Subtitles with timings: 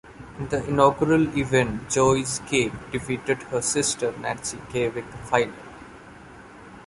[0.39, 5.53] In the inaugural event, Joyce Cave defeated her sister Nancy Cave in the final.